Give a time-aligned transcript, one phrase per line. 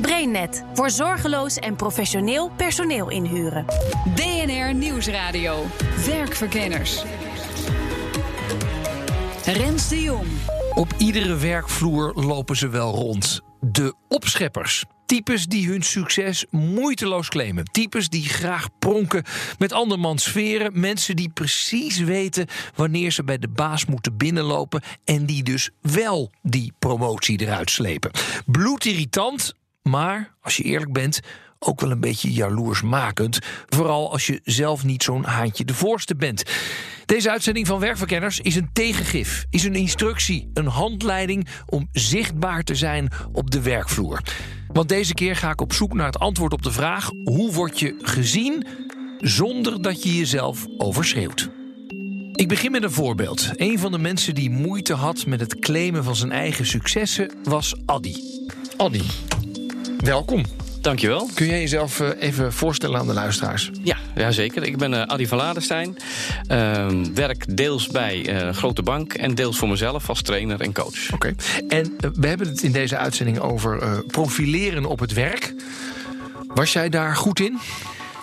[0.00, 3.64] BrainNet voor zorgeloos en professioneel personeel inhuren.
[4.14, 5.64] BNR Nieuwsradio.
[6.06, 7.02] Werkverkenners.
[9.44, 10.26] Rens de Jong.
[10.74, 13.40] Op iedere werkvloer lopen ze wel rond.
[13.60, 14.84] De opscheppers.
[15.06, 17.64] Types die hun succes moeiteloos claimen.
[17.64, 19.24] Types die graag pronken
[19.58, 20.80] met andermans sferen.
[20.80, 24.82] Mensen die precies weten wanneer ze bij de baas moeten binnenlopen.
[25.04, 28.10] En die dus wel die promotie eruit slepen.
[28.46, 29.54] Bloedirritant,
[29.90, 31.20] maar als je eerlijk bent,
[31.58, 33.38] ook wel een beetje jaloersmakend.
[33.68, 36.42] Vooral als je zelf niet zo'n haantje de voorste bent.
[37.06, 42.74] Deze uitzending van Werkverkenners is een tegengif, is een instructie, een handleiding om zichtbaar te
[42.74, 44.20] zijn op de werkvloer.
[44.72, 47.80] Want deze keer ga ik op zoek naar het antwoord op de vraag: hoe word
[47.80, 48.66] je gezien
[49.18, 51.50] zonder dat je jezelf overschreeuwt?
[52.32, 53.50] Ik begin met een voorbeeld.
[53.56, 57.74] Een van de mensen die moeite had met het claimen van zijn eigen successen was
[57.86, 58.14] Addy.
[58.76, 59.02] Addy,
[60.04, 60.44] welkom.
[60.80, 61.28] Dankjewel.
[61.34, 63.70] Kun jij jezelf eh, even voorstellen aan de luisteraars?
[63.82, 64.62] Ja, ja zeker.
[64.62, 65.96] Ik ben uh, Adi van Ladenstein.
[66.50, 70.72] Uh, werk deels bij uh, een grote bank en deels voor mezelf als trainer en
[70.72, 71.12] coach.
[71.12, 71.34] Oké.
[71.68, 75.54] En we hebben het in deze uitzending over profileren op het werk.
[76.54, 77.58] Was jij daar goed in?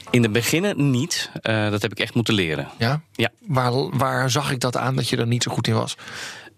[0.09, 1.29] In de beginnen niet.
[1.41, 2.67] dat heb ik echt moeten leren.
[2.77, 3.01] Ja?
[3.11, 3.29] Ja.
[3.39, 5.95] Waar, waar zag ik dat aan dat je er niet zo goed in was?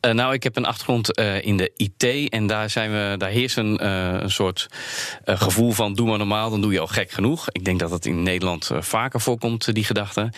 [0.01, 3.29] Uh, nou, ik heb een achtergrond uh, in de IT en daar, zijn we, daar
[3.29, 4.67] heerst een, uh, een soort
[5.25, 7.47] gevoel van doe maar normaal, dan doe je al gek genoeg.
[7.51, 10.31] Ik denk dat dat in Nederland vaker voorkomt, die gedachte.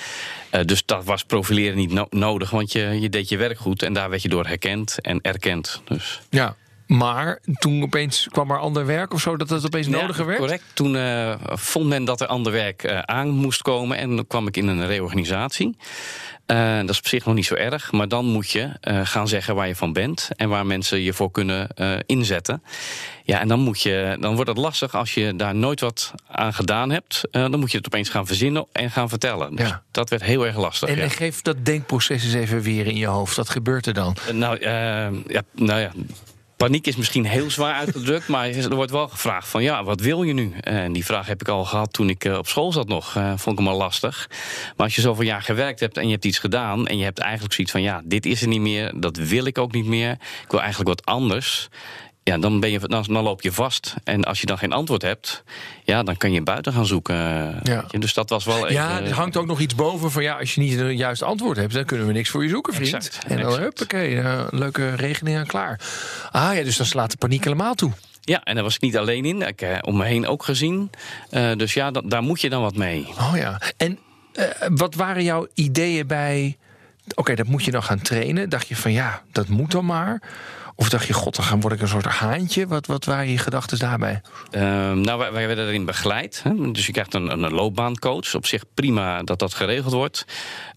[0.66, 3.94] dus dat was profileren niet no nodig, want je, je deed je werk goed en
[3.94, 5.82] daar werd je door herkend en erkend.
[5.86, 6.22] Dus.
[6.30, 6.56] Ja,
[6.90, 10.40] maar toen opeens kwam er ander werk of zo, dat het opeens ja, nodiger werd?
[10.40, 10.64] Correct.
[10.74, 13.98] Toen uh, vond men dat er ander werk uh, aan moest komen.
[13.98, 15.78] En dan kwam ik in een reorganisatie.
[16.48, 17.92] Uh, dat is op zich nog niet zo erg.
[17.92, 18.72] Maar dan moet je
[19.04, 20.30] gaan zeggen waar je van bent.
[20.36, 21.68] En waar mensen je voor kunnen
[22.06, 22.64] inzetten.
[23.24, 26.54] Ja, en dan, moet je, dan wordt het lastig als je daar nooit wat aan
[26.54, 27.22] gedaan hebt.
[27.32, 29.56] dan moet je het opeens gaan verzinnen en gaan vertellen.
[29.56, 29.84] Dus ja.
[29.92, 30.90] dat werd heel erg lastig.
[30.90, 31.02] En, ja.
[31.02, 33.36] en geef dat denkproces eens even weer in je hoofd.
[33.36, 34.16] Wat gebeurt er dan?
[34.32, 35.12] nou, ja,
[35.52, 35.92] nou ja,
[36.60, 40.24] Paniek is misschien heel zwaar uitgedrukt, maar er wordt wel gevraagd van ja, wat wil
[40.24, 40.54] je nu?
[40.62, 43.16] En die vraag heb ik al gehad toen ik op school zat nog.
[43.16, 44.30] Uh, vond ik hem al lastig.
[44.76, 47.20] Maar als je zoveel jaar gewerkt hebt en je hebt iets gedaan en je hebt
[47.20, 50.12] eigenlijk zoiets van ja, dit is er niet meer, dat wil ik ook niet meer.
[50.12, 51.70] Ik wil eigenlijk wat anders
[52.30, 53.96] ja, dan, ben je, dan, dan, loop je vast.
[54.04, 55.44] En als je dan geen antwoord hebt,
[55.84, 57.16] ja, dan kan je buiten gaan zoeken.
[57.64, 57.86] Ja.
[58.00, 58.72] Dus dat was wel.
[58.72, 61.58] Ja, er hangt ook nog iets boven van ja, als je niet een juist antwoord
[61.58, 62.94] hebt, dan kunnen we niks voor je zoeken, vriend.
[62.94, 65.80] Exact, en dan huppakee, een leuke regeling aan klaar.
[66.32, 67.92] Ah ja, dus dan slaat de paniek helemaal toe.
[68.22, 69.42] Ja, en daar was ik niet alleen in.
[69.42, 70.90] Ik heb om me heen ook gezien.
[71.32, 73.08] Uh, dus ja, daar moet je dan wat mee.
[73.08, 73.62] Oh ja.
[73.78, 74.00] En
[74.34, 76.58] uh, wat waren jouw ideeën bij.
[77.08, 78.50] Oké, okay, dat moet je dan gaan trainen.
[78.50, 80.22] Dacht je van ja, dat moet dan maar.
[80.80, 82.68] Of dacht je, god, dan word ik een soort haantje?
[82.68, 84.22] Wat, wat waren je gedachten daarbij?
[84.52, 86.42] Uh, nou, wij, werden erin begeleid.
[86.44, 86.72] Hè?
[86.72, 88.36] Dus je krijgt een, een loopbaancoach.
[88.36, 90.26] Op zich prima dat dat geregeld wordt.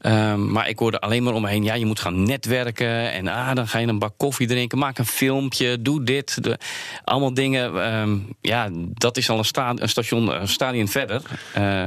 [0.00, 1.64] Uh, maar ik hoorde alleen maar om me heen...
[1.64, 3.12] ja, je moet gaan netwerken.
[3.12, 4.78] En ah, dan ga je een bak koffie drinken.
[4.78, 6.38] Maak een filmpje, doe dit.
[7.04, 7.74] Allemaal dingen.
[7.74, 11.22] Uh, ja, dat is al een, sta, een station, een stadion verder.
[11.58, 11.84] Uh,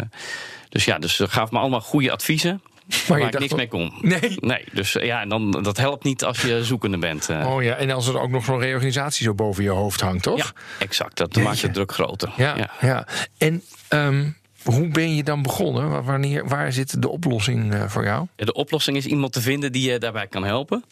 [0.70, 2.62] dus ja, dus ze gaf me allemaal goede adviezen.
[3.08, 3.94] Maar waar ik niks mee kon.
[4.02, 4.38] Nee.
[4.40, 7.30] Nee, dus ja, en dan, dat helpt niet als je zoekende bent.
[7.30, 7.54] Uh.
[7.54, 10.38] Oh ja, en als er ook nog zo'n reorganisatie zo boven je hoofd hangt, toch?
[10.38, 11.18] Ja, exact.
[11.18, 12.34] Dat maakt de druk groter.
[12.38, 12.70] Ja, ja.
[12.82, 13.08] ja.
[13.38, 16.04] En um, hoe ben je dan begonnen?
[16.04, 18.28] Wanneer, waar zit de oplossing uh, voor jou?
[18.36, 20.84] De oplossing is iemand te vinden die je daarbij kan helpen.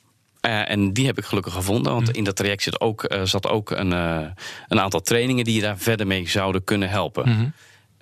[0.45, 1.93] Uh, en die heb ik gelukkig gevonden.
[1.93, 2.13] Want mm.
[2.13, 3.91] in dat traject zit ook, uh, zat ook een,
[4.67, 7.29] een aantal trainingen die je daar verder mee zouden kunnen helpen.
[7.29, 7.53] Mm -hmm.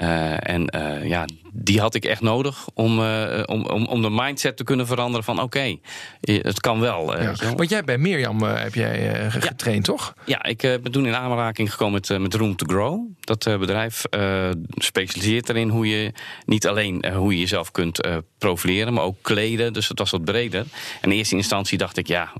[0.01, 4.09] Uh, en uh, ja, die had ik echt nodig om, uh, om, om, om de
[4.09, 7.21] mindset te kunnen veranderen van oké, okay, het kan wel.
[7.21, 7.33] Ja.
[7.55, 9.93] Want jij bij Mirjam heb jij getraind, ja.
[9.93, 10.13] toch?
[10.25, 12.99] Ja, ik ben toen in aanraking gekomen met, met Room to Grow.
[13.19, 14.03] Dat bedrijf
[14.75, 16.11] specialiseert erin hoe je
[16.45, 18.07] niet alleen hoe je jezelf kunt
[18.37, 19.73] profileren, maar ook kleden.
[19.73, 20.65] Dus het was wat breder.
[21.01, 22.33] En in eerste instantie dacht ik, ja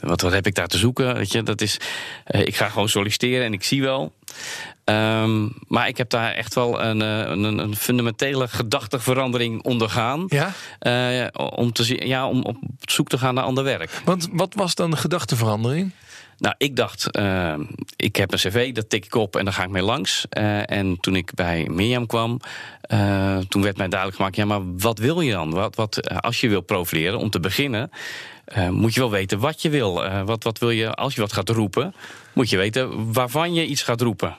[0.00, 1.14] wat, wat heb ik daar te zoeken?
[1.14, 1.80] Weet je, dat is,
[2.26, 4.12] uh, ik ga gewoon solliciteren en ik zie wel.
[4.84, 10.24] Um, maar ik heb daar echt wel een, een, een fundamentele gedachteverandering ondergaan.
[10.28, 10.52] Ja?
[11.22, 14.00] Uh, om, te, ja, om op zoek te gaan naar ander werk.
[14.04, 15.92] Want wat was dan de gedachteverandering?
[16.38, 17.54] Nou, ik dacht, uh,
[17.96, 20.26] ik heb een cv, dat tik ik op en dan ga ik mee langs.
[20.38, 22.40] Uh, en toen ik bij Mirjam kwam,
[22.92, 24.36] uh, toen werd mij duidelijk gemaakt...
[24.36, 25.50] ja, maar wat wil je dan?
[25.50, 27.90] Wat, wat, als je wil profileren, om te beginnen...
[28.70, 30.24] moet je wel weten wat je wil.
[30.24, 31.94] wat, wat wil je, als je wat gaat roepen,
[32.32, 34.36] moet je weten waarvan je iets gaat roepen.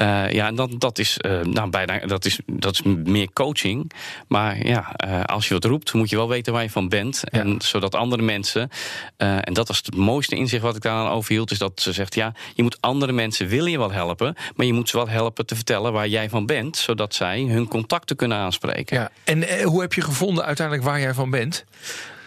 [0.00, 3.92] Uh, ja, dat, dat, is, uh, nou, bijna, dat, is, dat is meer coaching.
[4.28, 7.22] Maar ja, uh, als je wat roept, moet je wel weten waar je van bent.
[7.24, 7.40] Ja.
[7.40, 8.70] En zodat andere mensen,
[9.16, 12.14] en dat was het mooiste inzicht wat ik daar aan overhield, is dat ze zegt:
[12.14, 15.46] ja, je moet andere mensen willen je wel helpen, maar je moet ze wel helpen
[15.46, 18.96] te vertellen waar jij van bent, zodat zij hun contacten kunnen aanspreken.
[18.96, 19.10] Ja.
[19.24, 21.64] En hoe heb je gevonden uiteindelijk waar jij van bent?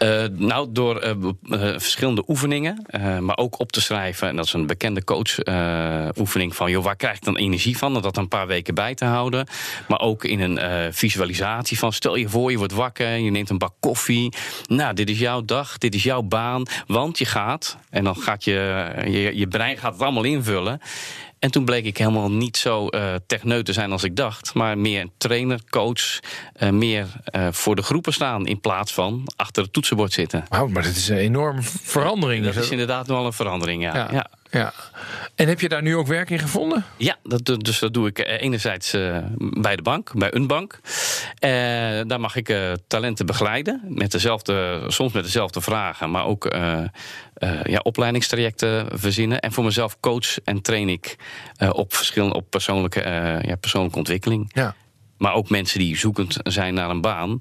[0.04, 1.10] Uh, nou, door uh,
[1.42, 2.86] uh, verschillende oefeningen,
[3.20, 4.28] maar ook op te schrijven.
[4.28, 7.96] En dat is een bekende coach-oefening van, joh, waar krijg ik dan energie van?
[7.96, 9.46] En dat een paar weken bij te houden.
[9.88, 13.58] Maar ook in een visualisatie van, stel je voor, je wordt wakker, je neemt een
[13.58, 14.32] bak koffie.
[14.66, 17.76] Nou, dit is jouw dag, dit is jouw baan, want je gaat.
[17.90, 20.80] En dan gaat je, je, je brein gaat het allemaal invullen.
[21.44, 24.54] En toen bleek ik helemaal niet zo uh, techneut te zijn als ik dacht.
[24.54, 26.20] Maar meer trainer, coach,
[26.62, 27.06] uh, meer
[27.36, 28.46] uh, voor de groepen staan...
[28.46, 30.44] in plaats van achter het toetsenbord zitten.
[30.48, 32.44] Wauw, maar dat is een enorme verandering.
[32.44, 33.94] Dat is inderdaad wel een verandering, ja.
[33.94, 34.08] ja.
[34.12, 34.30] ja.
[34.50, 34.72] ja.
[35.34, 36.84] En heb je daar nu ook werk in gevonden?
[36.96, 40.80] Ja, dat, dus dat doe ik enerzijds uh, bij de bank, bij een bank.
[40.84, 41.50] Uh,
[42.06, 43.82] daar mag ik uh, talenten begeleiden.
[43.88, 46.56] Met dezelfde, soms met dezelfde vragen, maar ook
[47.64, 49.40] ja, opleidingstrajecten verzinnen.
[49.40, 51.16] En voor mezelf coach en train ik
[51.70, 53.00] op, verschillende, op persoonlijke,
[53.42, 54.50] ja, persoonlijke ontwikkeling.
[54.54, 54.74] Ja.
[55.18, 57.36] Maar ook mensen die zoekend zijn naar een baan.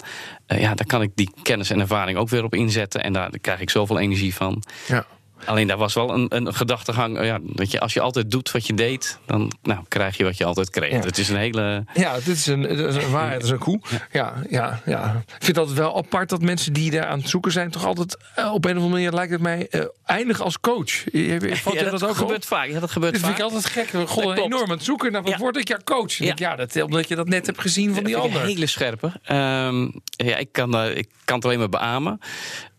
[0.48, 3.04] ja, daar kan ik die kennis en ervaring ook weer op inzetten.
[3.04, 4.64] En daar krijg ik zoveel energie van.
[4.88, 5.06] Ja.
[5.46, 7.24] Alleen daar was wel een, een gedachtegang.
[7.26, 10.38] Ja, dat je als je altijd doet wat je deed, dan nou, krijg je wat
[10.38, 10.92] je altijd kreeg.
[10.92, 11.00] Ja.
[11.00, 11.86] Het is een hele.
[11.94, 13.80] Ja, dit is een, dit is een waarheid, het is een koe.
[14.12, 15.24] Ja, ja, ja.
[15.38, 18.18] Ik vind altijd wel apart dat mensen die daar aan het zoeken zijn, toch altijd
[18.40, 21.04] uh, op een of andere manier lijkt het mij uh, eindigen als coach.
[21.12, 22.48] Je, valt ja, dat, dat, ook gebeurt op?
[22.48, 22.68] vaak.
[22.68, 23.36] Ja, dat gebeurt Dit vaak.
[23.36, 24.10] vind ik altijd gek.
[24.10, 25.38] God, enorm aan het zoeken naar wat Ja.
[25.38, 25.68] word ik?
[25.68, 26.14] Ja, coach.
[26.14, 26.32] Ja.
[26.32, 28.42] ik, ja, dat, omdat je dat net hebt gezien van die Dat ander.
[28.42, 29.12] Hele scherpe.
[29.24, 32.20] Ehm, ja, ik kan, eh, ik kan het alleen maar beamen.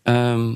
[0.03, 0.53] Ehm,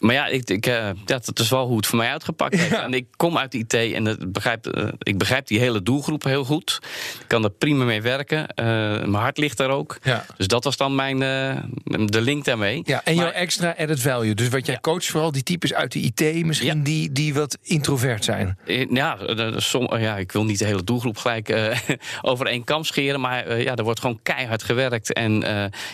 [0.00, 2.70] maar ja, ik, ik, eh, ja, dat is wel hoe het voor mij uitgepakt heeft.
[2.70, 2.82] Ja.
[2.82, 6.24] En ik kom uit de IT en dat begrijp, eh, ik begrijp die hele doelgroep
[6.24, 6.78] heel goed.
[7.20, 8.48] Ik kan er prima mee werken.
[8.48, 9.98] Eh, mijn hart ligt daar ook.
[10.02, 10.24] Ja.
[10.36, 12.82] Dus dat was dan mijn, de link daarmee.
[12.84, 14.34] Ja, en jouw extra added value.
[14.34, 16.84] Dus wat jij coacht, vooral die types uit de IT, misschien Ja.
[16.84, 18.58] die, die wat introvert zijn.
[18.90, 19.18] Ja,
[19.56, 21.72] som, ja, ik wil niet de hele doelgroep gelijk
[22.22, 23.20] over één kam scheren.
[23.20, 25.12] Maar ja, er wordt gewoon keihard gewerkt.
[25.12, 25.44] En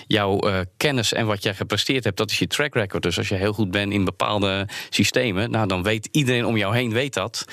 [0.07, 0.41] jouw
[0.77, 3.03] kennis en wat jij gepresteerd hebt, dat is je track record.
[3.03, 6.77] Dus als je heel goed bent in bepaalde systemen, nou, dan weet iedereen om jou
[6.77, 7.45] heen weet dat.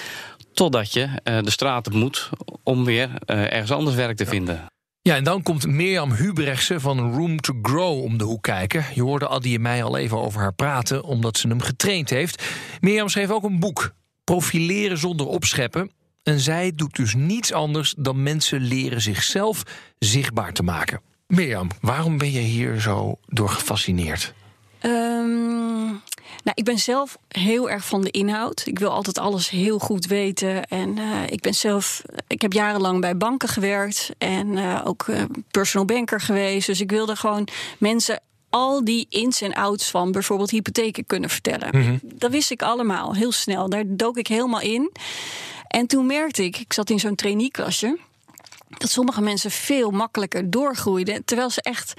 [0.53, 2.29] Totdat je eh, de straat op moet
[2.63, 4.65] om weer eh, ergens anders werk te vinden.
[5.01, 8.85] Ja, en dan komt Mirjam Hubrechtse van Room to Grow om de hoek kijken.
[8.93, 12.43] Je hoorde Addy en mij al even over haar praten, omdat ze hem getraind heeft.
[12.79, 13.93] Mirjam schreef ook een boek,
[14.23, 15.91] Profileren zonder opscheppen.
[16.23, 19.63] En zij doet dus niets anders dan mensen leren zichzelf
[19.99, 21.01] zichtbaar te maken.
[21.27, 24.33] Mirjam, waarom ben je hier zo door gefascineerd?
[24.79, 25.93] Ehm,
[26.43, 28.63] nou, ik ben zelf heel erg van de inhoud.
[28.65, 30.63] Ik wil altijd alles heel goed weten.
[30.63, 35.23] En eh, ik ben zelf, ik heb jarenlang bij banken gewerkt en eh, ook eh,
[35.51, 36.67] personal banker geweest.
[36.67, 37.47] Dus ik wilde gewoon
[37.77, 41.99] mensen al die ins en outs van bijvoorbeeld hypotheken kunnen vertellen.
[42.03, 43.69] Dat wist ik allemaal heel snel.
[43.69, 44.91] Daar dook ik helemaal in.
[45.67, 47.97] En toen merkte ik, ik zat in zo'n traineeklasje,
[48.77, 51.93] dat sommige mensen veel makkelijker doorgroeiden, terwijl ze echt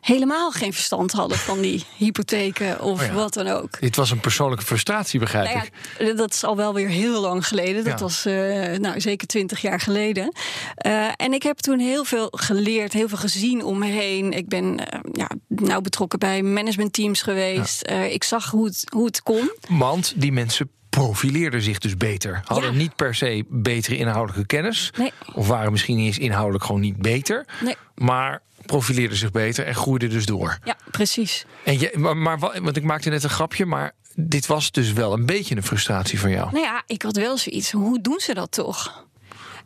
[0.00, 3.12] helemaal geen verstand hadden van die hypotheken of Oh ja.
[3.12, 3.80] wat dan ook.
[3.80, 5.72] Dit was een persoonlijke frustratie, begrijp Nou ik.
[6.08, 7.84] ja, dat is al wel weer heel lang geleden.
[7.84, 8.04] Dat Ja.
[8.04, 10.32] was eh, nou, zeker twintig jaar geleden.
[10.74, 14.32] Eh, en ik heb toen heel veel geleerd, heel veel gezien om me heen.
[14.32, 17.90] Ik ben eh, ja, nou betrokken bij managementteams geweest.
[18.10, 19.50] Ik zag hoe het, hoe het kon.
[19.68, 20.70] Want die mensen
[21.04, 22.40] profileerden zich dus beter.
[22.44, 22.76] Hadden Ja.
[22.78, 24.90] niet per se betere inhoudelijke kennis.
[24.98, 25.12] Nee.
[25.34, 27.46] Of waren misschien niet eens inhoudelijk gewoon niet beter.
[27.60, 27.76] Nee.
[27.94, 30.58] Maar profileerden zich beter en groeiden dus door.
[30.64, 31.44] Ja, precies.
[31.64, 34.92] En je, maar, maar wa- want ik maakte net een grapje, maar dit was dus
[34.92, 36.50] wel een beetje een frustratie van jou.
[36.52, 37.70] Nou ja, ik had wel zoiets.
[37.72, 39.06] Hoe doen ze dat toch?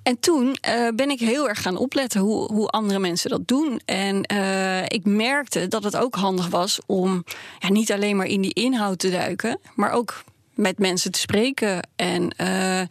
[0.03, 3.81] En toen eh, ben ik heel erg gaan opletten hoe, hoe andere mensen dat doen.
[3.85, 7.25] En eh, ik merkte dat het ook handig was om
[7.59, 10.23] ja, niet alleen maar in die inhoud te duiken, maar ook
[10.55, 11.89] met mensen te spreken.
[11.97, 12.83] En eh,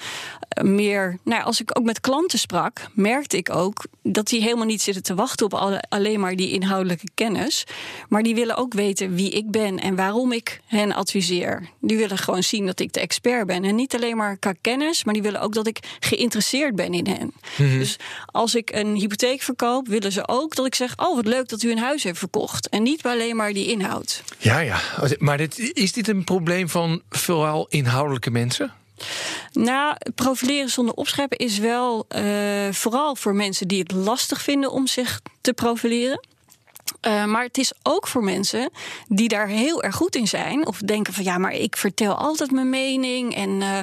[0.63, 4.81] meer, nou, als ik ook met klanten sprak, merkte ik ook dat die helemaal niet
[4.81, 7.63] zitten te wachten op alle- alleen maar die inhoudelijke kennis.
[8.09, 11.69] Maar die willen ook weten wie ik ben en waarom ik hen adviseer.
[11.79, 13.63] Die willen gewoon zien dat ik de expert ben.
[13.63, 17.07] En niet alleen maar qua kennis, maar die willen ook dat ik geïnteresseerd ben in
[17.07, 17.33] hen.
[17.57, 21.49] Dus als ik een hypotheek verkoop, willen ze ook dat ik zeg: Oh, wat leuk
[21.49, 22.69] dat u een huis heeft verkocht.
[22.69, 24.23] En niet alleen maar die inhoud.
[24.37, 24.79] Ja, ja.
[25.17, 27.01] Maar dit, is dit een probleem van
[27.51, 28.73] vooral inhoudelijke mensen?
[29.51, 34.87] Nou, profileren zonder opscheppen is wel uh, vooral voor mensen die het lastig vinden om
[34.87, 36.27] zich te profileren.
[37.07, 38.69] Uh, maar het is ook voor mensen
[39.07, 40.67] die daar heel erg goed in zijn.
[40.67, 43.35] Of denken van ja, maar ik vertel altijd mijn mening.
[43.35, 43.79] En uh,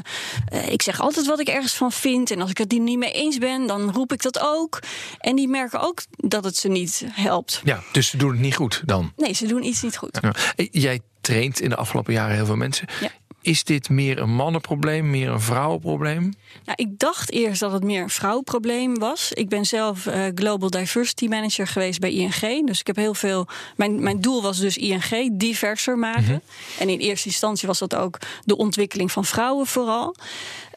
[0.53, 2.31] uh, ik zeg altijd wat ik ergens van vind.
[2.31, 4.83] En als ik het niet mee eens ben, dan roep ik dat ook.
[5.19, 7.61] En die merken ook dat het ze niet helpt.
[7.65, 9.13] Ja, dus ze doen het niet goed dan?
[9.17, 10.19] Nee, ze doen iets niet goed.
[10.23, 10.35] Ja.
[10.71, 12.89] Jij traint in de afgelopen jaren heel veel mensen.
[13.01, 13.11] Ja.
[13.49, 16.35] Is dit meer een mannenprobleem, meer een vrouwenprobleem?
[16.65, 19.33] Nou, ik dacht eerst dat het meer een vrouwenprobleem was.
[19.33, 22.67] Ik ben zelf uh, Global Diversity Manager geweest bij ING.
[22.67, 23.47] Dus ik heb heel veel.
[23.77, 26.23] Mijn, mijn doel was dus ING diverser maken.
[26.23, 26.41] Mm -hmm.
[26.79, 30.15] En in eerste instantie was dat ook de ontwikkeling van vrouwen vooral.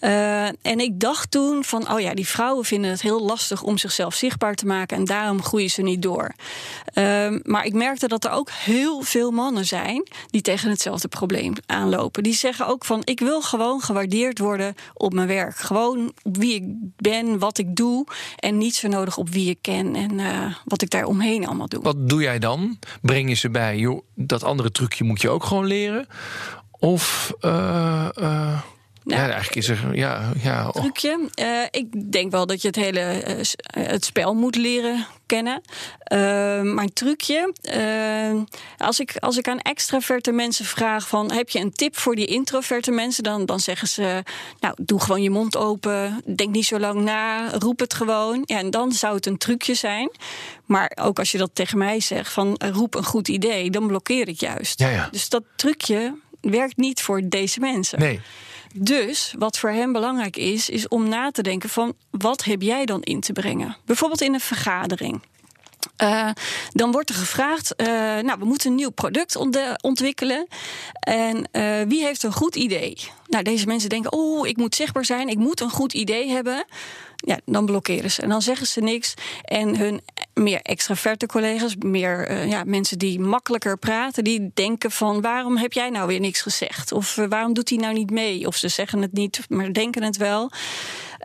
[0.01, 3.77] Uh, en ik dacht toen van, oh ja, die vrouwen vinden het heel lastig om
[3.77, 6.33] zichzelf zichtbaar te maken en daarom groeien ze niet door.
[6.93, 11.53] Uh, maar ik merkte dat er ook heel veel mannen zijn die tegen hetzelfde probleem
[11.65, 12.23] aanlopen.
[12.23, 15.55] Die zeggen ook van, ik wil gewoon gewaardeerd worden op mijn werk.
[15.55, 16.63] Gewoon op wie ik
[16.95, 18.05] ben, wat ik doe
[18.35, 21.67] en niet zo nodig op wie ik ken en uh, wat ik daar omheen allemaal
[21.67, 21.81] doe.
[21.81, 22.79] Wat doe jij dan?
[23.01, 26.07] Breng je ze bij, joh, dat andere trucje moet je ook gewoon leren?
[26.71, 27.33] Of...
[27.41, 28.61] Uh,
[29.17, 29.95] ja, eigenlijk is er.
[29.95, 30.67] Ja, ja.
[30.67, 30.81] Oh.
[30.81, 31.29] Trucje.
[31.39, 35.61] Uh, ik denk wel dat je het hele uh, het spel moet leren kennen.
[36.13, 36.17] Uh,
[36.73, 37.53] maar een trucje.
[38.77, 42.25] als, ik, als ik aan extraverte mensen vraag: van, heb je een tip voor die
[42.25, 43.23] introverte mensen?
[43.23, 44.23] Dan, dan zeggen ze:
[44.59, 46.21] Nou, doe gewoon je mond open.
[46.35, 47.49] Denk niet zo lang na.
[47.51, 48.41] Roep het gewoon.
[48.45, 50.11] Ja, en dan zou het een trucje zijn.
[50.65, 54.27] Maar ook als je dat tegen mij zegt: van roep een goed idee, dan blokkeer
[54.27, 54.79] ik juist.
[54.79, 55.07] Ja, ja.
[55.11, 57.99] Dus dat trucje werkt niet voor deze mensen.
[57.99, 58.21] Nee.
[58.73, 62.85] Dus wat voor hem belangrijk is, is om na te denken van wat heb jij
[62.85, 63.77] dan in te brengen?
[63.85, 65.21] Bijvoorbeeld in een vergadering.
[66.03, 66.29] Uh,
[66.69, 67.87] dan wordt er gevraagd, uh,
[68.19, 69.35] nou, we moeten een nieuw product
[69.81, 70.47] ontwikkelen.
[70.99, 72.97] En uh, wie heeft een goed idee?
[73.27, 76.65] Nou, deze mensen denken, oh, ik moet zichtbaar zijn, ik moet een goed idee hebben.
[77.15, 78.21] Ja, dan blokkeren ze.
[78.21, 79.13] En dan zeggen ze niks.
[79.43, 80.01] En hun
[80.33, 85.89] meer extraverte collega's, meer ja, mensen die makkelijker praten, die denken van waarom heb jij
[85.89, 86.91] nou weer niks gezegd?
[86.91, 88.47] Of waarom doet hij nou niet mee?
[88.47, 90.51] Of ze zeggen het niet, maar denken het wel.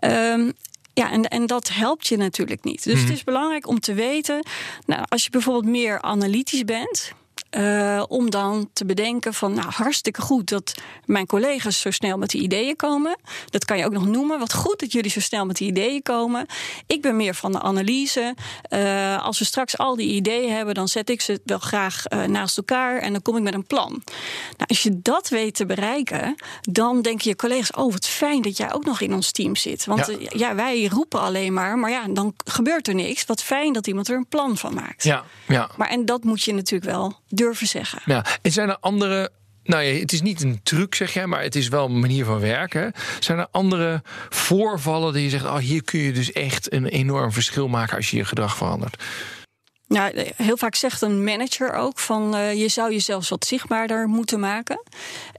[0.04, 0.52] Um,
[0.98, 2.84] ja, en, en dat helpt je natuurlijk niet.
[2.84, 3.00] Dus mm.
[3.00, 4.46] het is belangrijk om te weten,
[4.86, 7.12] nou, als je bijvoorbeeld meer analytisch bent.
[7.56, 12.30] Uh, om dan te bedenken van, nou hartstikke goed dat mijn collega's zo snel met
[12.30, 13.16] die ideeën komen.
[13.50, 14.38] Dat kan je ook nog noemen.
[14.38, 16.46] Wat goed dat jullie zo snel met die ideeën komen.
[16.86, 18.34] Ik ben meer van de analyse.
[18.70, 22.24] Uh, als we straks al die ideeën hebben, dan zet ik ze wel graag uh,
[22.24, 23.90] naast elkaar en dan kom ik met een plan.
[23.90, 28.56] Nou, als je dat weet te bereiken, dan denken je collega's: oh, wat fijn dat
[28.56, 29.84] jij ook nog in ons team zit.
[29.84, 33.24] Want ja, ja wij roepen alleen maar, maar ja, dan gebeurt er niks.
[33.24, 35.02] Wat fijn dat iemand er een plan van maakt.
[35.02, 35.70] Ja, ja.
[35.76, 37.98] Maar en dat moet je natuurlijk wel durven zeggen.
[38.04, 39.30] Ja, en zijn er andere
[39.66, 42.24] nou ja, het is niet een truc, zeg jij, maar het is wel een manier
[42.24, 42.92] van werken.
[43.20, 47.32] Zijn er andere voorvallen die je zegt: oh, hier kun je dus echt een enorm
[47.32, 49.02] verschil maken als je je gedrag verandert?
[49.88, 54.40] Nou, heel vaak zegt een manager ook van uh, je zou jezelf wat zichtbaarder moeten
[54.40, 54.82] maken.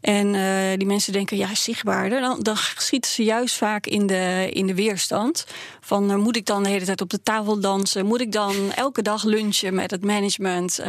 [0.01, 2.21] En uh, die mensen denken, ja, zichtbaarder.
[2.21, 5.45] Dan, dan schieten ze juist vaak in de, in de weerstand.
[5.81, 8.05] Van uh, moet ik dan de hele tijd op de tafel dansen?
[8.05, 10.79] Moet ik dan elke dag lunchen met het management?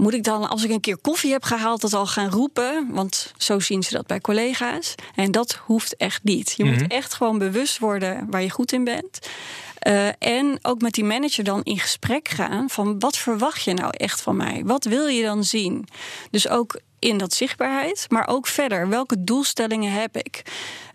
[0.00, 2.86] Moet ik dan, als ik een keer koffie heb gehaald, dat al gaan roepen?
[2.90, 4.94] Want zo zien ze dat bij collega's.
[5.14, 6.54] En dat hoeft echt niet.
[6.56, 6.80] Je mm -hmm.
[6.80, 9.18] moet echt gewoon bewust worden waar je goed in bent.
[9.86, 13.90] Uh, en ook met die manager dan in gesprek gaan van wat verwacht je nou
[13.96, 14.62] echt van mij?
[14.64, 15.86] Wat wil je dan zien?
[16.30, 18.88] Dus ook in dat zichtbaarheid, maar ook verder.
[18.88, 20.42] Welke doelstellingen heb ik?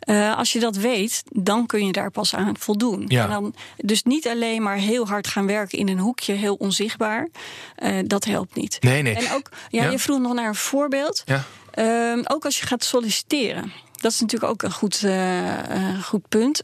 [0.06, 3.06] Uh, als je dat weet, dan kun je daar pas aan voldoen.
[3.08, 3.24] Ja.
[3.24, 7.28] En dan, dus niet alleen maar heel hard gaan werken in een hoekje, heel onzichtbaar.
[7.78, 8.78] Uh, dat helpt niet.
[8.82, 9.16] Nee, nee.
[9.16, 9.90] En ook, ja, ja.
[9.90, 11.24] je vroeg nog naar een voorbeeld.
[11.26, 11.44] Ja.
[11.76, 13.72] Uh, ook als je gaat solliciteren.
[13.96, 15.06] Dat is natuurlijk ook een goed,
[16.04, 16.62] goed punt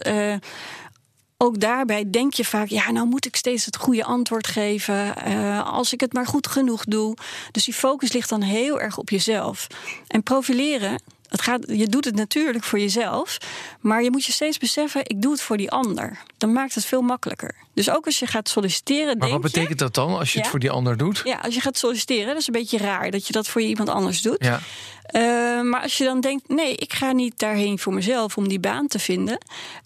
[1.42, 5.14] ook daarbij denk je vaak, ja, nou moet ik steeds het goede antwoord geven.
[5.28, 7.16] Uh, als ik het maar goed genoeg doe.
[7.52, 9.68] Dus die focus ligt dan heel erg op jezelf.
[10.08, 13.38] En profileren, het gaat, je doet het natuurlijk voor jezelf.
[13.80, 16.20] Maar je moet je steeds beseffen, ik doe het voor die ander.
[16.38, 17.56] Dan maakt het veel makkelijker.
[17.74, 19.18] Dus ook als je gaat solliciteren.
[19.18, 21.22] Maar wat betekent dat dan als je ja, het voor die ander doet?
[21.24, 23.90] Ja, als je gaat solliciteren, dat is een beetje raar dat je dat voor iemand
[23.90, 24.44] anders doet.
[24.44, 24.60] Ja.
[25.16, 28.60] Uh, maar als je dan denkt, nee, ik ga niet daarheen voor mezelf om die
[28.60, 29.38] baan te vinden.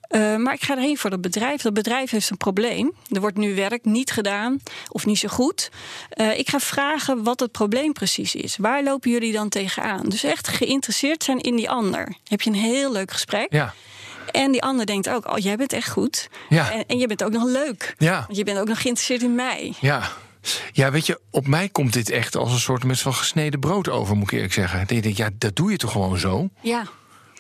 [0.10, 1.62] Uh, maar ik ga erheen voor dat bedrijf.
[1.62, 2.94] Dat bedrijf heeft een probleem.
[3.10, 4.60] Er wordt nu werk niet gedaan
[4.90, 5.70] of niet zo goed.
[6.16, 8.58] Uh, ik ga vragen wat het probleem precies is.
[8.58, 10.10] Waar lopen jullie dan tegenaan?
[10.10, 12.16] Dus echt geïnteresseerd zijn in die ander.
[12.28, 13.48] Heb je een heel leuk gesprek.
[13.50, 13.74] Ja.
[14.32, 16.30] En die ander denkt ook, oh, jij bent echt goed.
[16.50, 16.72] Ja.
[16.72, 17.96] En, en je bent ook nog leuk.
[17.98, 18.24] Ja.
[18.26, 19.74] Want je bent ook nog geïnteresseerd in mij.
[19.80, 20.12] Ja.
[20.72, 23.90] Ja, weet je, op mij komt dit echt als een soort met van gesneden brood
[23.90, 24.88] over, moet ik eerlijk zeggen.
[24.88, 26.50] Denk, ja, dat doe je toch gewoon zo?
[26.62, 26.84] Ja.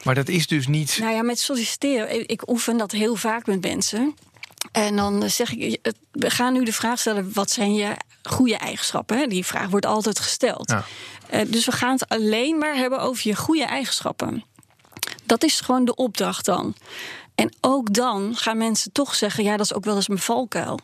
[0.04, 0.98] Maar dat is dus niet.
[1.00, 4.16] Nou ja, met solliciteren, ik- oefen dat heel vaak met mensen.
[4.72, 8.58] En dan zeg ik, eh, we gaan nu de vraag stellen: wat zijn je goede
[8.58, 9.30] eigenschappen?
[9.30, 10.70] Die vraag wordt altijd gesteld.
[10.70, 10.86] Ja.
[11.30, 14.44] Eh, dus we gaan het alleen maar hebben over je goede eigenschappen.
[15.24, 16.76] Dat is gewoon de opdracht dan.
[17.36, 20.80] En ook dan gaan mensen toch zeggen: ja, dat is ook wel eens mijn valkuil.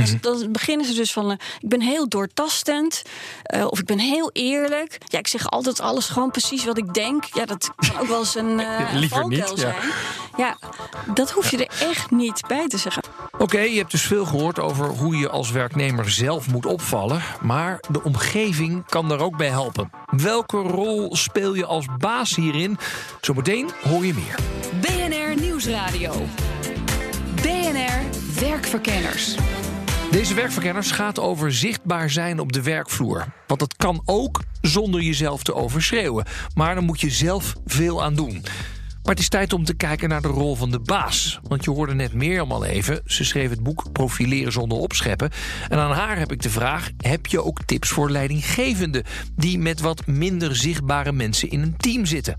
[0.00, 3.02] Dus dan beginnen ze dus van: eh, ik ben heel doortastend,
[3.42, 4.98] eh, of ik ben heel eerlijk.
[5.04, 7.24] Ja, ik zeg altijd alles gewoon precies wat ik denk.
[7.32, 9.56] Ja, dat kan ook wel eens een eh Liever niet, valkuil ja.
[9.56, 9.92] zijn.
[10.36, 10.56] Ja,
[11.14, 13.02] dat hoef je er echt niet bij te zeggen.
[13.38, 17.22] Oké, je hebt dus veel gehoord over hoe je als werknemer zelf moet opvallen.
[17.40, 19.90] Maar de omgeving kan daar ook bij helpen.
[20.16, 22.78] Welke rol speel je als baas hierin?
[23.20, 24.38] Zometeen hoor je meer.
[24.80, 26.26] BNR Nieuwsradio.
[27.42, 28.00] BNR
[28.40, 29.36] Werkverkenners.
[30.10, 33.26] Deze werkverkenners gaat over zichtbaar zijn op de werkvloer.
[33.46, 36.24] Want dat kan ook zonder jezelf te overschreeuwen.
[36.54, 38.32] Maar dan moet je zelf veel aan doen.
[39.02, 41.40] Maar het is tijd om te kijken naar de rol van de baas.
[41.42, 43.00] Want je hoorde net Mirjam al even.
[43.04, 45.30] Ze schreef het boek Profileren zonder opscheppen.
[45.68, 46.90] En aan haar heb ik de vraag...
[46.96, 49.04] heb je ook tips voor leidinggevenden...
[49.36, 52.36] die met wat minder zichtbare mensen in een team zitten?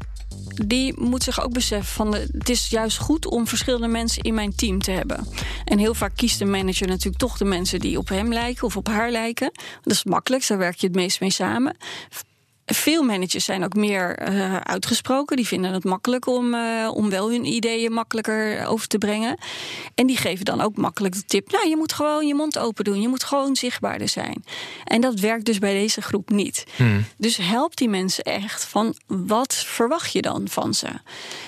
[0.66, 4.56] Die moet zich ook beseffen van het is juist goed om verschillende mensen in mijn
[4.56, 5.28] team te hebben.
[5.66, 8.78] En heel vaak kiest de manager natuurlijk toch de mensen die op hem lijken of
[8.78, 9.52] op haar lijken.
[9.84, 11.76] Dat is makkelijk, daar werk je het meest mee samen.
[12.74, 15.36] Veel managers zijn ook meer eh, uitgesproken.
[15.36, 19.38] Die vinden het makkelijk om, eh, om wel hun ideeën makkelijker over te brengen.
[19.96, 22.84] En die geven dan ook makkelijk de tip: Nou, je moet gewoon je mond open
[22.84, 23.02] doen.
[23.02, 24.44] Je moet gewoon zichtbaarder zijn.
[24.84, 26.64] En dat werkt dus bij deze groep niet.
[27.18, 30.88] Dus help die mensen echt van wat verwacht je dan van ze?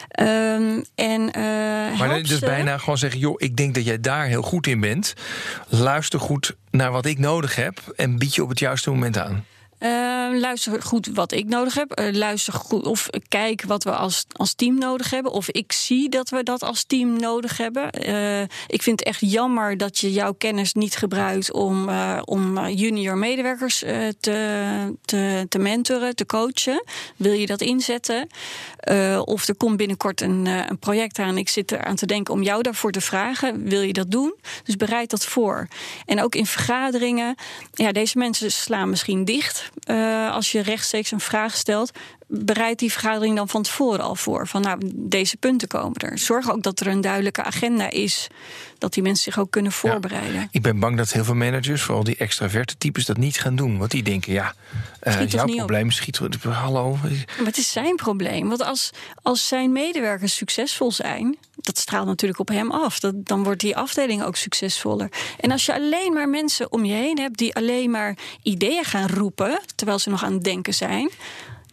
[0.08, 1.42] Ehm, en, eh,
[2.00, 3.20] Maar help dus ze- bijna gewoon zeggen...
[3.20, 5.14] joh, ik denk dat jij daar heel goed in bent.
[5.68, 7.80] Luister goed naar wat ik nodig heb...
[7.96, 9.46] en bied je op het juiste moment aan.
[9.82, 11.92] Eh, luister goed wat ik nodig heb.
[11.92, 15.32] Eh, luister goed of kijk wat we als, als team nodig hebben.
[15.32, 17.92] Of ik zie dat we dat als team nodig hebben.
[17.92, 21.90] Eh, ik vind het echt jammer dat je jouw kennis niet gebruikt om,
[22.26, 23.78] om junior medewerkers
[24.20, 26.84] te, te, te mentoren, te coachen.
[27.16, 28.28] Wil je dat inzetten?
[29.26, 31.38] Of er komt binnenkort een, een project aan.
[31.38, 33.64] Ik zit er aan te denken om jou daarvoor te vragen.
[33.64, 34.34] Wil je dat doen?
[34.64, 35.68] Dus bereid dat voor.
[36.06, 37.36] En ook in vergaderingen.
[37.74, 39.71] Ja, deze mensen slaan misschien dicht.
[39.80, 41.92] Eh, als je rechtstreeks een vraag stelt.
[42.34, 44.48] Bereid die vergadering dan van tevoren al voor.
[44.48, 46.18] Van nou, deze punten komen er.
[46.18, 48.28] Zorg ook dat er een duidelijke agenda is.
[48.78, 50.48] Dat die mensen zich ook kunnen voorbereiden.
[50.52, 53.78] Ik ben bang dat heel veel managers, vooral die extraverte types, dat niet gaan doen.
[53.78, 54.54] Want die denken, ja,
[55.00, 55.58] eh, jouw niet op.
[55.58, 56.20] probleem schiet.
[56.42, 56.98] Hallo.
[57.02, 58.48] Maar het is zijn probleem.
[58.48, 58.92] Want als,
[59.22, 63.00] als zijn medewerkers succesvol zijn, dat straalt natuurlijk op hem af.
[63.00, 65.10] Dat, dan wordt die afdeling ook succesvoller.
[65.40, 69.10] En als je alleen maar mensen om je heen hebt die alleen maar ideeën gaan
[69.10, 71.10] roepen, terwijl ze nog aan het denken zijn.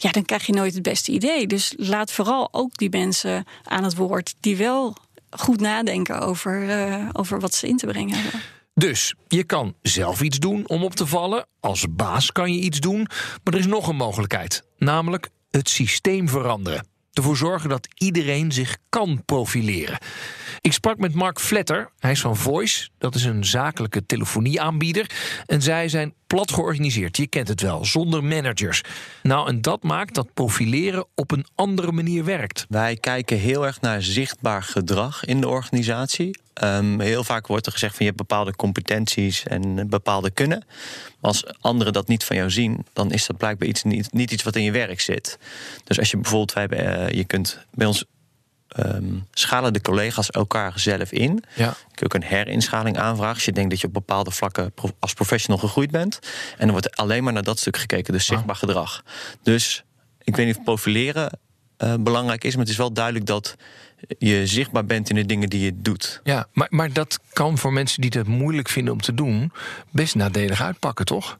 [0.01, 1.47] Ja, dan krijg je nooit het beste idee.
[1.47, 4.97] Dus laat vooral ook die mensen aan het woord die wel
[5.31, 8.41] goed nadenken over, eh, over wat ze in te brengen hebben.
[8.75, 11.47] Dus je kan zelf iets doen om op te vallen.
[11.61, 13.07] Als baas kan je iets doen.
[13.45, 14.63] Maar er is nog een mogelijkheid.
[14.77, 16.87] Namelijk het systeem veranderen.
[17.19, 19.99] Ervoor zorgen dat iedereen zich kan profileren.
[20.61, 21.91] Ik sprak met Mark Vletter.
[21.99, 22.89] Hij is van Voice.
[22.99, 25.11] Dat is een zakelijke telefonieaanbieder.
[25.47, 27.17] En zij zijn plat georganiseerd.
[27.17, 28.83] Je kent het wel, zonder managers.
[29.23, 32.67] Nou, en dat maakt dat profileren op een andere manier werkt.
[32.69, 36.39] Wij kijken heel erg naar zichtbaar gedrag in de organisatie.
[36.61, 40.65] Ehm, heel vaak wordt er gezegd van je hebt bepaalde competenties en bepaalde kunnen.
[41.21, 44.31] Maar als anderen dat niet van jou zien, dan is dat blijkbaar iets, niet, niet
[44.31, 45.39] iets wat in je werk zit.
[45.85, 48.05] Dus als je bijvoorbeeld, wij hebben, eh, je kunt bij ons
[48.69, 51.45] ehm, schalen de collega's elkaar zelf in.
[51.55, 51.67] Ja.
[51.67, 55.15] Kun je ook een herinschaling aanvragen als je denkt dat je op bepaalde vlakken als
[55.15, 56.19] professional gegroeid bent.
[56.51, 59.03] En dan wordt alleen maar naar dat stuk gekeken, dus zichtbaar gedrag.
[59.43, 59.85] Dus
[60.23, 61.39] ik weet niet of profileren
[61.77, 63.57] eh, belangrijk is, maar het is wel duidelijk dat
[64.19, 66.21] je zichtbaar bent in de dingen die je doet.
[66.25, 69.53] Ja, maar, maar dat kan voor mensen die het moeilijk vinden om te doen...
[69.91, 71.39] best nadelig uitpakken, toch?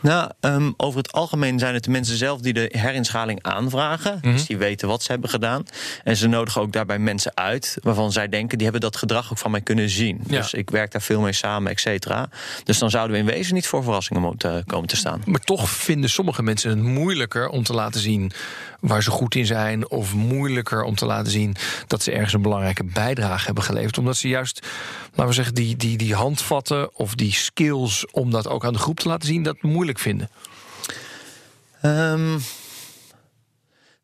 [0.00, 4.18] Nou, ehm, over het algemeen zijn het de mensen zelf die de herinschaling aanvragen.
[4.22, 5.64] Dus die weten wat ze hebben gedaan.
[6.04, 8.56] En ze nodigen ook daarbij mensen uit waarvan zij denken...
[8.58, 10.20] die hebben dat gedrag ook van mij kunnen zien.
[10.26, 10.36] Ja.
[10.36, 12.28] Dus ik werk daar veel mee samen, et cetera.
[12.64, 15.22] Dus dan zouden we in wezen niet voor verrassingen moeten komen te staan.
[15.26, 18.32] Maar toch vinden sommige mensen het moeilijker om te laten zien
[18.80, 19.90] waar ze goed in zijn.
[19.90, 21.56] Of moeilijker om te laten zien
[21.90, 23.98] dat ze ergens een belangrijke bijdrage hebben geleverd.
[23.98, 24.66] Omdat ze juist,
[25.10, 28.78] laten we zeggen, die, die, die handvatten of die skills om dat ook aan de
[28.78, 30.30] groep te laten zien, dat moeilijk vinden.
[31.80, 32.30] Ehm,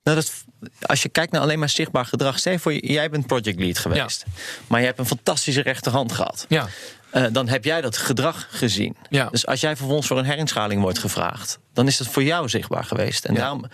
[0.03, 0.33] nou, dat,
[0.81, 2.43] als je kijkt naar alleen maar zichtbaar gedrag...
[2.43, 4.25] je voor, jij bent project lead geweest.
[4.67, 6.47] Maar je hebt een fantastische rechterhand gehad.
[6.49, 6.69] Ja.
[7.11, 8.97] Eh, dan heb jij dat gedrag gezien.
[9.11, 9.29] Ja.
[9.31, 11.59] Dus als jij vervolgens voor een herinschaling wordt gevraagd...
[11.73, 13.25] dan is dat voor jou zichtbaar geweest.
[13.25, 13.65] En daarom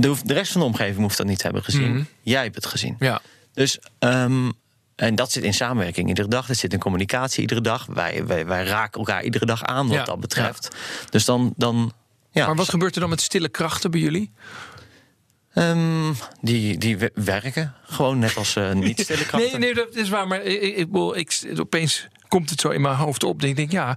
[0.00, 1.92] de rest van de omgeving hoeft dat niet te hebben gezien.
[1.92, 2.02] Mhm.
[2.22, 2.96] Jij hebt het gezien.
[2.98, 3.20] Ja.
[3.52, 4.50] Dus, ehm,
[4.96, 6.46] en dat zit in samenwerking iedere dag.
[6.46, 7.86] Dat zit in communicatie iedere dag.
[7.86, 10.68] Wij, wij, wij raken elkaar iedere dag aan wat Ja, dat betreft.
[11.10, 11.92] Dus dan, dan
[12.30, 12.46] ja.
[12.46, 14.30] Maar wat gebeurt er dan met stille krachten bij jullie?
[15.54, 19.50] Ehm, die, die we- werken gewoon net als eh, niet stille krachten.
[19.50, 20.26] Nee, nee, dat is waar.
[20.26, 23.42] Maar ik, ik, ik, ik, opeens komt het zo in mijn hoofd op.
[23.42, 23.96] Ik denk, ja,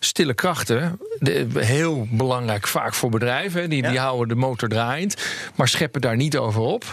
[0.00, 0.98] stille krachten.
[1.18, 3.70] de- heel belangrijk vaak voor bedrijven.
[3.70, 5.16] Die, die houden de motor draaiend.
[5.54, 6.84] Maar scheppen daar niet over op.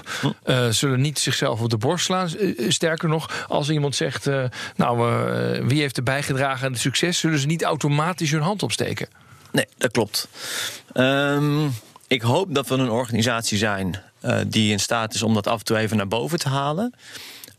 [0.44, 2.36] Eh, zullen niet zichzelf op de borst slaan.
[2.38, 4.28] Eh, Sterker nog, als iemand zegt...
[4.28, 4.44] eh,
[4.76, 4.98] nou,
[5.68, 7.20] wie heeft er bijgedragen aan het succes...
[7.20, 9.08] zullen ze niet automatisch hun hand opsteken.
[9.52, 10.28] Nee, dat klopt.
[10.94, 11.68] Ehm,
[12.08, 14.02] ik hoop dat we een organisatie zijn
[14.48, 16.94] die in staat is om dat af en toe even naar boven te halen.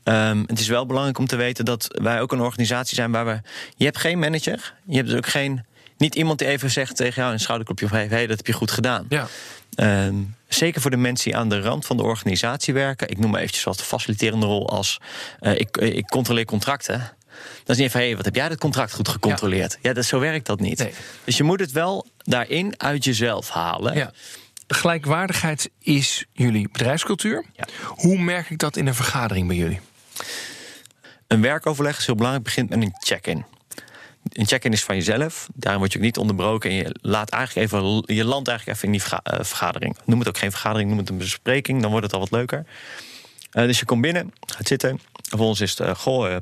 [0.04, 3.26] Ehm, het is wel belangrijk om te weten dat wij ook een organisatie zijn waar
[3.26, 3.40] we.
[3.76, 4.74] Je hebt geen manager.
[4.86, 5.64] Je hebt dus ook geen.
[5.96, 8.52] Niet iemand die even zegt tegen jou een schouderklopje geeft: hé, hey, dat heb je
[8.52, 9.06] goed gedaan.
[9.08, 9.28] Ja.
[9.74, 10.14] Ehm,
[10.48, 13.08] zeker voor de mensen die aan de rand van de organisatie werken.
[13.08, 15.00] Ik noem maar eventjes wat de faciliterende rol als...
[15.40, 17.12] eh, ik, ik controleer contracten.
[17.64, 19.78] Dat is niet even, hé, wat heb jij dat contract goed gecontroleerd?
[19.82, 20.78] Ja, dat, zo werkt dat niet.
[20.78, 20.92] Nee.
[21.24, 23.94] Dus je moet het wel daarin uit jezelf halen.
[23.94, 24.12] Ja.
[24.66, 27.44] Gelijkwaardigheid is jullie bedrijfscultuur.
[27.56, 27.64] Ja.
[27.84, 29.80] Hoe merk ik dat in een vergadering bij jullie?
[31.26, 33.44] Een werkoverleg is heel belangrijk, begint met een check-in.
[34.28, 35.48] Een check-in is van jezelf.
[35.54, 36.70] Daarin word je ook niet onderbroken.
[36.70, 39.96] En je laat eigenlijk even, je landt eigenlijk even in die eh, vergadering.
[40.04, 41.80] Noem het ook geen vergadering, noem het een bespreking.
[41.80, 42.66] Dan wordt het al wat leuker.
[43.50, 45.00] Eh, dus je komt binnen, gaat zitten.
[45.28, 46.36] Vervolgens is het, eh, goh,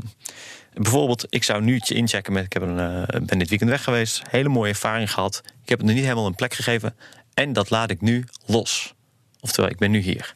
[0.74, 4.22] bijvoorbeeld, ik zou nu inchecken met, ik heb een, ben dit weekend weg geweest.
[4.30, 5.42] Hele mooie ervaring gehad.
[5.62, 6.96] Ik heb het nog niet helemaal een plek gegeven.
[7.34, 8.94] En dat laat ik nu los.
[9.40, 10.34] Oftewel, ik ben nu hier.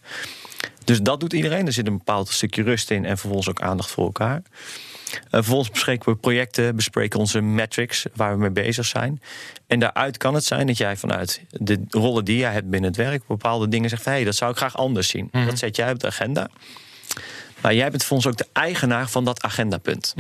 [0.85, 1.67] Dus dat doet iedereen.
[1.67, 4.43] Er zit een bepaald stukje rust in en vervolgens ook aandacht voor elkaar.
[5.15, 9.23] Uh, vervolgens bespreken we projecten, bespreken onze metrics waar we mee bezig zijn.
[9.67, 12.99] En daaruit kan het zijn dat jij vanuit de rollen die jij hebt binnen het
[12.99, 15.29] werk bepaalde dingen zegt: hé, hey, dat zou ik graag anders zien.
[15.31, 16.49] Dat zet jij op de agenda.
[17.61, 20.13] Maar jij bent voor ons ook de eigenaar van dat agendapunt.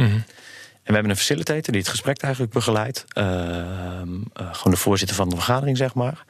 [0.85, 3.05] En we hebben een facilitator die het gesprek eigenlijk begeleidt.
[3.19, 4.03] Uh, uh,
[4.35, 6.25] gewoon de voorzitter van de vergadering, zeg maar.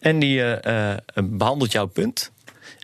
[0.00, 2.30] En die uh, behandelt jouw punt.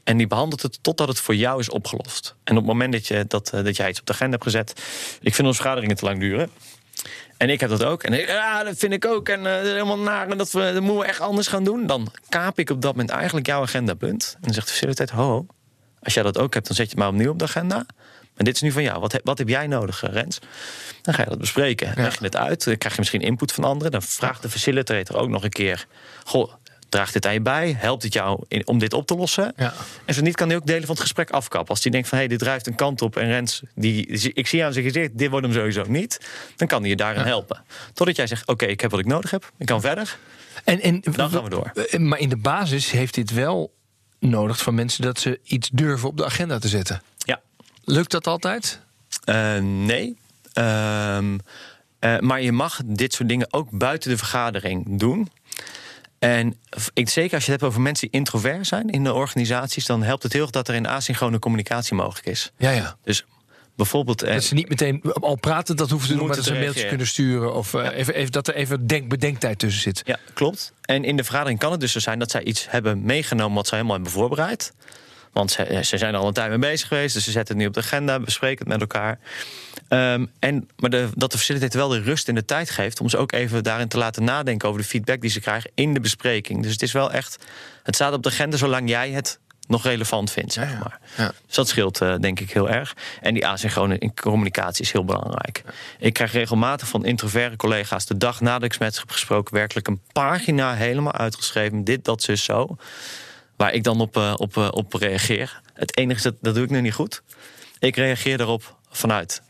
[0.05, 2.35] En die behandelt het totdat het voor jou is opgelost.
[2.45, 4.45] En op het moment dat, je, dat, uh, dat jij iets op de agenda hebt
[4.45, 4.71] gezet.
[5.21, 6.51] Ik vind onze vergaderingen te lang duren.
[7.37, 8.03] En ik heb dat ook.
[8.03, 9.29] En ja, dat vind ik ook.
[9.29, 10.29] En uh, helemaal naar.
[10.29, 11.87] En dat, we, dat moeten we echt anders gaan doen.
[11.87, 14.33] Dan kaap ik op dat moment eigenlijk jouw agendapunt.
[14.35, 15.47] En dan zegt de facilitator: Ho,
[16.03, 17.87] als jij dat ook hebt, dan zet je het maar opnieuw op de agenda.
[18.35, 19.01] Maar dit is nu van jou.
[19.01, 20.39] Wat, heb, wat heb jij nodig, Rens?
[21.03, 21.93] Dan ga je dat bespreken.
[21.97, 22.03] Ja.
[22.03, 22.65] Leg je het uit.
[22.65, 23.93] Dan krijg je misschien input van anderen.
[23.93, 25.87] Dan vraagt de facilitator ook nog een keer:
[26.25, 26.53] Goh,
[26.89, 27.77] draagt dit aan je bij?
[27.79, 29.53] Helpt het jou in, om dit op te lossen?
[29.57, 29.75] Ja.
[30.05, 31.71] En zo niet kan hij ook delen van het gesprek afkappen.
[31.71, 34.47] Als hij denkt van hé, hey, dit drijft een kant op en Rens, die, ik
[34.47, 36.21] zie aan zijn gezicht, dit wordt hem sowieso niet.
[36.57, 37.27] Dan kan hij je daarin ja.
[37.27, 37.65] helpen.
[37.93, 39.53] Totdat jij zegt, oké, okay, ik heb wat ik nodig heb.
[39.59, 40.19] Ik kan verder.
[40.65, 41.73] En, en dan gaan we door.
[41.99, 43.75] Maar in de basis heeft dit wel
[44.19, 47.03] nodig van mensen dat ze iets durven op de agenda te zetten.
[47.19, 47.41] Ja.
[47.85, 48.81] Lukt dat altijd?
[49.25, 50.17] Uh, nee.
[50.55, 51.41] Um,
[52.01, 55.31] uh, maar je mag dit soort dingen ook buiten de vergadering doen.
[56.27, 56.57] En
[56.93, 60.03] ik, zeker als je het hebt over mensen die introvert zijn in de organisaties, dan
[60.03, 62.53] helpt het heel erg dat er een asynchrone communicatie mogelijk is.
[62.57, 62.97] Ja, ja.
[63.03, 63.25] Dus
[63.77, 64.19] bijvoorbeeld.
[64.19, 66.89] Dat ze niet meteen al praten, dat hoeven ze doen, maar dat ze een mailtje
[66.89, 67.55] kunnen sturen.
[67.55, 67.93] Of ja.
[67.93, 70.03] even, even, dat er even denk, bedenktijd tussen zit.
[70.05, 70.73] Ja, klopt.
[70.83, 73.67] En in de vergadering kan het dus zo zijn dat zij iets hebben meegenomen wat
[73.67, 74.73] zij helemaal hebben voorbereid.
[75.37, 77.15] Want ze, ze, zijn er al een tijd mee bezig geweest.
[77.15, 79.19] Dus ze zetten het nu op de agenda, bespreken het met elkaar.
[79.89, 83.01] Um, en, maar de, dat de facilitator wel de rust en de tijd geeft...
[83.01, 85.95] om ze ook even daarin te laten nadenken over de feedback die ze krijgen in
[85.95, 86.63] de bespreking.
[86.63, 87.39] Dus het is wel echt...
[87.83, 90.99] Het staat op de agenda zolang jij het nog relevant vindt, zeg ja, maar.
[91.17, 91.33] Ja.
[91.47, 92.97] Dus dat scheelt uh, denk ik heel erg.
[93.21, 95.63] En die asynchrone communicatie is heel belangrijk.
[95.99, 98.07] Ik krijg regelmatig van introverte collega's...
[98.07, 99.55] de dag nadat ik met ze heb gesproken...
[99.55, 101.85] werkelijk een pagina helemaal uitgeschreven.
[101.85, 102.77] Dit, dat, zus, zo
[103.57, 105.61] waar ik dan op, uh, op, uh, op reageer.
[105.75, 107.23] Het enige is dat, dat doe ik nu niet goed.
[107.79, 109.43] Ik reageer erop vanuit.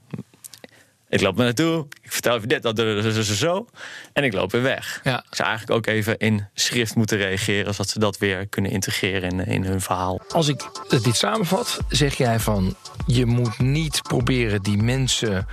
[1.08, 3.66] Ik loop er naartoe, ik vertel even dit, dat, dat, zo.
[4.12, 5.00] En ik loop weer weg.
[5.04, 5.18] Ja.
[5.18, 7.74] Ik zou eigenlijk ook even in schrift moeten reageren...
[7.74, 10.20] zodat ze dat weer kunnen integreren in, in hun verhaal.
[10.28, 12.76] Als ik dit samenvat, zeg jij van...
[13.06, 15.46] je moet niet proberen die mensen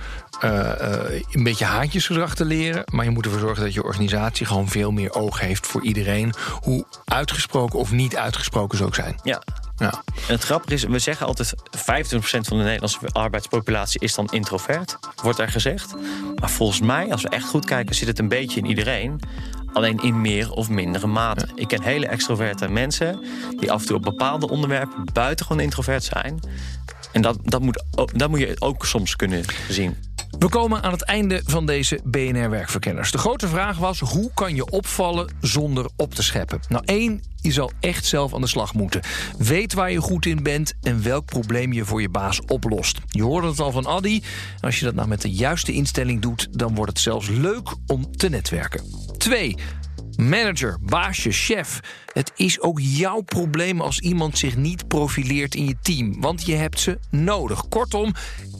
[0.44, 2.82] uh, uh, een beetje haantjesgedrag te leren...
[2.92, 6.34] maar je moet ervoor zorgen dat je organisatie gewoon veel meer oog heeft voor iedereen...
[6.60, 9.20] hoe uitgesproken of niet uitgesproken ze ook zijn.
[9.22, 9.42] Ja,
[9.76, 10.02] ja.
[10.14, 11.54] En het grappige is, we zeggen altijd...
[11.76, 11.80] 25%
[12.20, 15.94] van de Nederlandse arbeidspopulatie is dan introvert, wordt er gezegd.
[16.40, 19.20] Maar volgens mij, als we echt goed kijken, zit het een beetje in iedereen.
[19.72, 21.46] Alleen in meer of mindere mate.
[21.46, 21.52] Ja.
[21.54, 23.24] Ik ken hele extroverte mensen
[23.58, 26.40] die af en toe op bepaalde onderwerpen buitengewoon introvert zijn.
[27.12, 29.96] En dat, dat, moet, dat moet je ook soms kunnen zien.
[30.38, 33.10] We komen aan het einde van deze BNR-werkverkenners.
[33.10, 36.60] De grote vraag was: hoe kan je opvallen zonder op te scheppen?
[36.68, 39.00] Nou, één, je zal echt zelf aan de slag moeten.
[39.38, 42.98] Weet waar je goed in bent en welk probleem je voor je baas oplost.
[43.06, 44.22] Je hoorde het al van Addy.
[44.60, 48.16] Als je dat nou met de juiste instelling doet, dan wordt het zelfs leuk om
[48.16, 48.84] te netwerken.
[49.16, 49.56] Twee,
[50.16, 51.80] Manager, baasje, chef.
[52.12, 56.20] Het is ook jouw probleem als iemand zich niet profileert in je team.
[56.20, 57.68] Want je hebt ze nodig.
[57.68, 58.12] Kortom,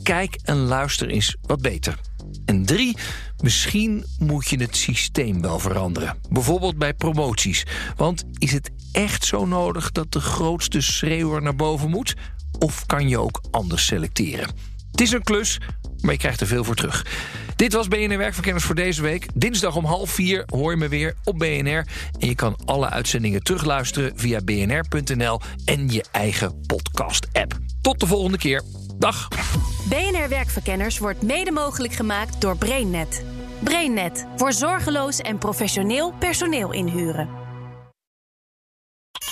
[0.05, 1.99] kijk en luister eens wat beter.
[2.45, 2.97] En drie,
[3.37, 6.17] misschien moet je het systeem wel veranderen.
[6.29, 7.65] Bijvoorbeeld bij promoties.
[7.95, 12.15] Want is het echt zo nodig dat de grootste schreeuwer naar boven moet?
[12.59, 14.49] Of kan je ook anders selecteren?
[14.91, 15.57] Het is een klus,
[16.01, 17.05] maar je krijgt er veel voor terug.
[17.55, 19.27] Dit was BNR Werkverkenners voor deze week.
[19.33, 21.87] Dinsdag om half vier hoor je me weer op BNR.
[22.19, 27.57] En je kan alle uitzendingen terugluisteren via bnr.nl en je eigen podcast-app.
[27.81, 28.84] Tot de volgende keer.
[28.97, 29.27] Dag.
[29.89, 33.25] BNR Werkverkenners wordt mede mogelijk gemaakt door BrainNet.
[33.63, 37.29] BrainNet voor zorgeloos en professioneel personeel inhuren.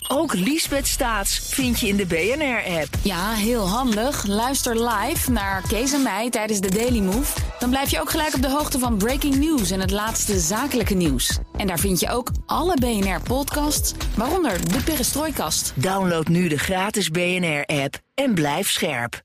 [0.08, 2.88] Ook Liesbeth Staats vind je in de BNR-app.
[3.04, 4.26] Ja, heel handig.
[4.26, 7.39] Luister live naar Kees en mij tijdens de Daily Move.
[7.60, 10.93] Dan blijf je ook gelijk op de hoogte van breaking news en het laatste zakelijke
[10.93, 11.39] nieuws.
[11.58, 15.73] En daar vind je ook alle BNR-podcasts, waaronder de Perestrooikast.
[15.76, 19.21] Download nu de gratis BNR-app en blijf scherp.